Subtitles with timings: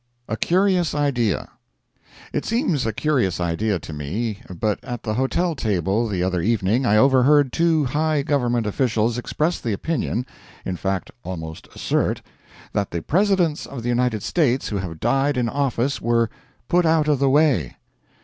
[0.27, 1.49] A Curious Idea.
[2.33, 6.87] It seems a curious idea to me, but at the hotel table the other evening
[6.87, 13.83] I overhead two high Government officials express the opinion—in fact, almost assert—that the Presidents of
[13.83, 16.31] the United States who have died in office were
[16.67, 17.75] "put out of the way."